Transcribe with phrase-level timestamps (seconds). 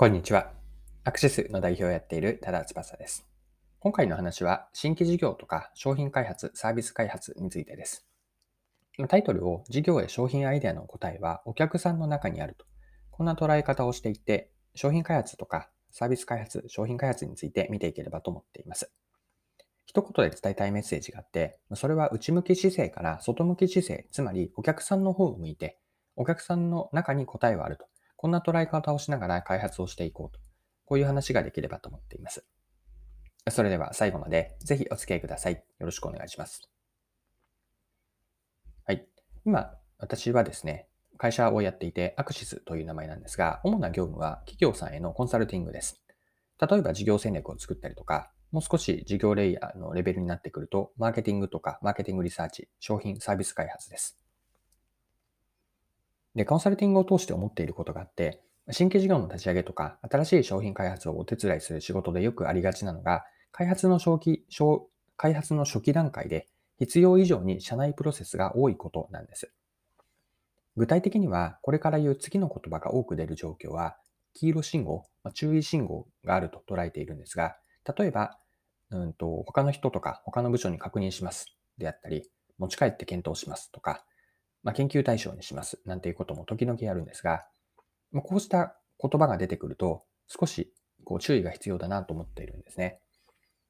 [0.00, 0.50] こんにちは。
[1.04, 3.26] アクシスの代表をやっている多田翼です。
[3.80, 8.06] 今回の話は新規事業とか商品開発、サービス開発についてです。
[9.10, 12.64] タイトルを事業や商品アイデアの答えはお客さんの中にあると。
[13.10, 18.90] こんな捉え方をしていて、商品開発とかサービス開発、商品開発について見ていければと思っています。
[19.84, 25.78] 一言で伝えたいメッセージがあって、それは内向き姿勢から外向き姿勢、つまりお客さんの方を向いて、
[26.16, 27.84] お客さんの中に答えはあると。
[28.20, 30.38] こんな捉え方をしながら開発をしていこうと。
[30.84, 32.44] こういう話ができればと思っています。
[33.48, 35.54] それでは最後までぜひお付き合いください。
[35.54, 36.70] よろしくお願いします。
[38.84, 39.08] はい。
[39.46, 46.02] 今、私はですね、会社をやっていて、アクシスという名前なんですが、主な業務は企業さんへのコンサルティングです。
[46.60, 54.19] 例えば事業戦略を作ったりとか、もう少し事業レイヤーのレベルになってくると、マーケティングとかマーケティングリサーチ、商品サービス開発です。
[56.34, 64.46] で、コンサルティングを通して思っていることがあって、新規事業の立ち上げとか、新しい商品開発をお手伝いする仕事でよくありがちなのが、開発の初期、
[65.16, 69.52] 開発の初期段階で必要以上に社内プロセスが多いことなんです。
[70.76, 73.96] 具体的には、これから言う次の言葉が多く出る状況は、
[74.34, 77.56] 黄色信号、注意信号があると捉えているんですが、
[77.98, 78.38] 例えば、
[78.90, 82.28] うんと他の人とか他の部署に確認しますであったり、
[82.58, 84.04] 持ち帰って検討しますとか、
[84.62, 85.80] まあ、研究対象にします。
[85.86, 87.44] なんていうことも時々あるんですが、
[88.12, 90.72] まあ、こうした言葉が出てくると、少し
[91.04, 93.00] こう注意が必要だなと思っているんですね。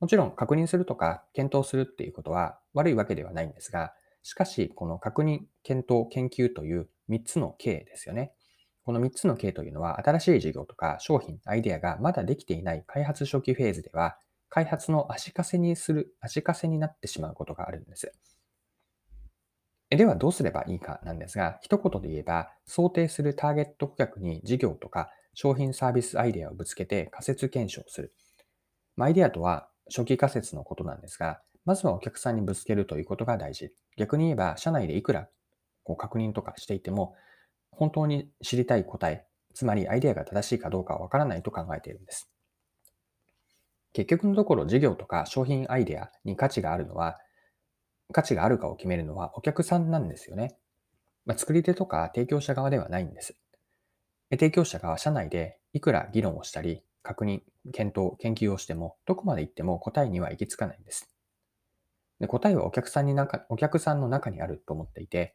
[0.00, 8.32] もちろん確認するとか検討するっていうことは悪いわけではないんですが、しかしこの確認、検討、研究という3つの K ですよね。
[8.84, 14.18] この3つの K というのは新しい事業とか商品、アイデアがまだできていない開発初期フェーズでは
[14.50, 18.12] 開発の足かせにする、足かせになってしまうことがあるんです。
[19.96, 28.14] ではどうすればいいかなんですが、一言で言えば、想定するターゲット顧客に事業とか商品サービスアイデアをぶつけて仮説検証する
[28.96, 29.06] ま。
[29.06, 33.72] アイデアとは初期仮説のことなんですが、まずはお客さんにぶつけるということが大事。
[33.96, 35.28] 逆に言えば、社内でいくら
[35.82, 37.14] こう確認とかしていても、
[37.70, 42.30] 本当に知りたい答え、つまりアイデアが正しいかどうかはわからないと考えているんです。
[43.92, 47.18] 結局のところ事業とか商品アイデアに価値があるのは、
[48.14, 50.56] 価値があるかを決めるのはお客さんなんですよね。
[51.26, 53.36] まあ、作り手とか提供者側ではないんです。
[54.30, 57.40] 提供者が社内でいくら議論をしたり、確認、
[57.72, 61.12] 検討、研究をしても、どこまで行っても答えには行き着かないんです。
[62.20, 65.34] で答えはお客さんに中、お客さんの中にあると思っていて、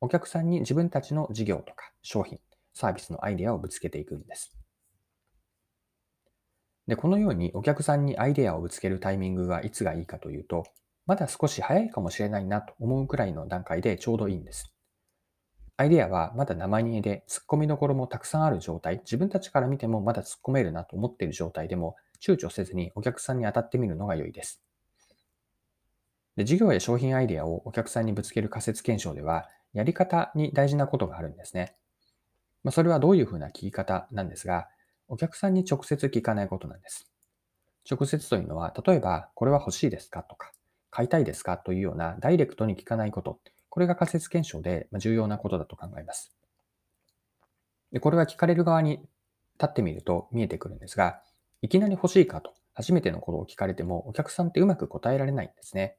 [0.00, 2.40] お客さんに自分たちの事業とか商品、
[2.74, 4.52] サービスのアイデアをぶつけていくんです。
[6.88, 10.64] で、このようにお客さんにアイデアをぶつけるタイミングはいつがいいかというと、
[11.06, 14.72] まだ少し早いかもしれないなと思うくらいの段階でちょうどいいんです。
[15.76, 24.62] アイデアはまだ生煮えで突っ込みどころもたくさんある状態、自分たちから見てもまだ突っ込めるなと思っている状態でも躊躇せずにお客さんに当たってみるのが良いです。
[26.36, 31.76] で事業や商品アイデアをお客さんにぶつける仮説検証では、やり方に大事なことがあるんですね。
[32.62, 34.68] まあ、それはどういうふうな聞き方なんですが、
[35.08, 37.10] お客さんに直接聞かないことなんです。
[37.90, 40.52] 直接というのは、例えば、これは欲しいですかとか、
[40.90, 41.56] 買いたいですか？
[41.56, 43.38] というようなダイレクトに聞かないこと。
[43.68, 46.32] これが仮説検証で重要なことだと考えます。
[47.92, 49.00] でこれは聞かれる側に
[49.58, 51.20] 立ってみると見えてくるんですが、
[51.62, 55.96] いきなり欲しいかと初めてのことを聞かれてもお客さんってうまく答えられないんですね。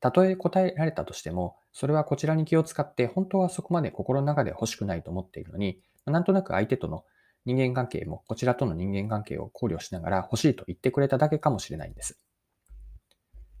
[0.00, 7.04] たとえ答えられたとしても、それはこちらに気を使って本当はそこまで心の中で欲しくないと思っているのに、なんとなく相手との
[7.44, 12.18] 人間関係もこちらとの人間関係を考慮しながら欲しいと言ってくれただけかもしれないんです。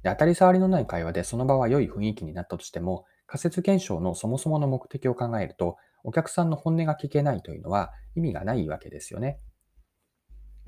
[0.02, 9.38] で当たり障りのない会話でその場は良い雰囲気になったとしても、仮説検証のそもそもの目的を考えると、お客さんの本音が聞けないというのは意味がないわけですよね。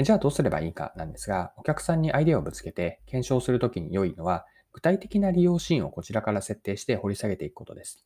[0.02, 8.04] じゃあどうすればいいかなんですが、お客さんにアイデアをぶつけて検証するときに良いのは、具体的な利用シーンをこちらから設定して掘り下げていくことです。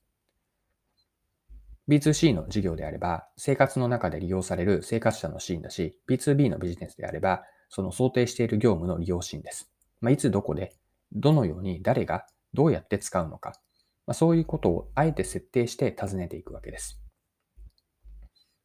[1.89, 9.71] B2C の事業であれば、生活の中で利用される生活者のシーンだし、B2B のビジネスであれば、その想定している業務の利用シーンです。
[10.03, 10.75] まあ、いつどこで
[11.13, 13.55] どのように誰がどうやって使うのか、
[14.07, 17.03] まあ、そういうことをあえて設定して尋ねていくわけです。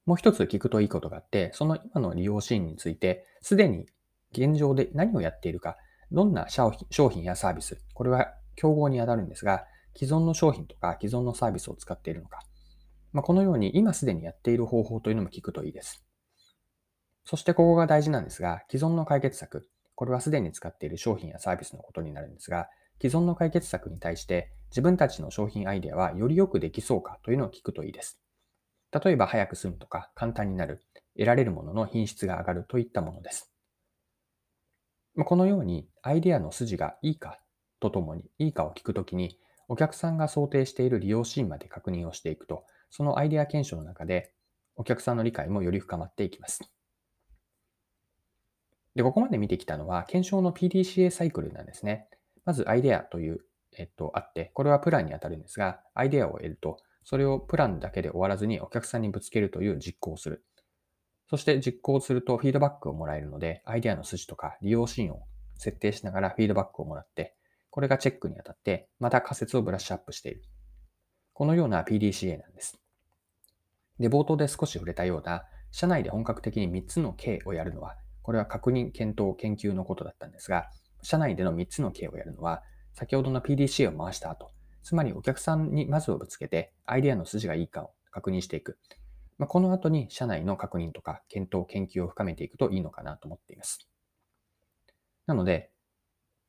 [0.06, 3.86] もう一つ聞くといいことがあって、その今の利用シーンについて、すでに
[4.32, 5.78] 現状で何をやっているか、
[6.12, 6.72] どんな商
[7.10, 9.66] 品やサービス、これは競合に当たるんですが、
[9.96, 12.40] 既存の商品とか既存のサービスを使っているのか、
[13.14, 16.04] まあ、このように今すでにやっている方法というのも聞くといいです。
[17.26, 19.70] そしてここが大事なんですが、既存の解決策、
[20.04, 22.68] これはすでに使っている商品やサービスのことになるんですが、
[23.02, 28.20] 既存の解決策に対して自分たちの商品アイデアはよりよくできそうかというのを聞くといいです。
[28.92, 30.82] 例えば早く済むとか簡単になる、
[31.16, 33.54] 得られるものの品質が上がるといったものです。
[35.24, 37.40] このようにアイデアの筋がいいか
[37.80, 39.40] とともにいいかを聞くときに
[39.70, 44.34] お客さんが想定している利用シーンまで確認をしていくと、そのアイデア検証の中で
[44.76, 46.70] お客さんの理解もより深まっていきます。
[48.96, 52.08] で、ここまで見てきたのは検証の PDCA サイクルなんですね。
[52.46, 53.40] まずアイデアという、
[53.78, 60.46] えっと、あって、これはプランに当たるんですが、アイデアを得ると、それをプランだけで終わらずにお客さんにぶつけるという実行をする。
[61.30, 65.24] そして実行するとフィードバックをもらえるので、アイデアの筋とか利用シーンを
[65.58, 67.36] 設定しながらフィードバックをもらって、
[67.72, 70.44] これがチェックにあたって、また仮説をブラッシュアップしている。
[71.34, 72.80] このような PDCA なんです。
[74.00, 80.70] で、冒頭で少し触れたような、社内で本格的に3つの K をやるのは、これは確認、検討、研究のことだったんですが、
[81.04, 84.50] 社内での3つの K をやるのは、先ほどの PDCA を回した後、
[84.82, 88.78] つまりお客さんにまずをぶつけて、アイデアの筋がいいかを確認していく。
[89.38, 93.88] まあ、この後に社内の確認とか検討、研究を深めていくといいのかなと思っています。
[95.26, 95.72] なので、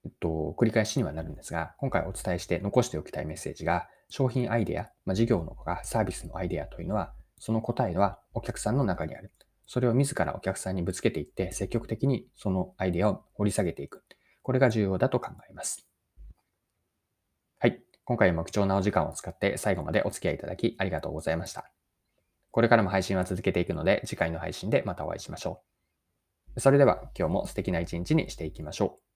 [0.05, 9.33] えっと、繰り返しにはなるんですが、今回お伝えして残しておきたいメッセージが、商品アイデア、まあ、事業のかサービスのアイデアというのは、その答えはお客さんの中にある。
[9.67, 14.05] それを自らお客さんにぶつけていって、積極的にそのアイデアを掘り下げていく。
[14.43, 15.89] これが重要だと考えます。
[17.59, 17.83] はい。
[18.05, 21.71] 今回も貴重なお時間を使って最後までお付き合いいただきありがとうございました。
[22.51, 25.63] これからも配信は続けていくので、次回の配信でまたお会いしましょ
[26.57, 26.61] う。
[26.61, 29.14] それでは今日も素敵な一日にしていきましょう。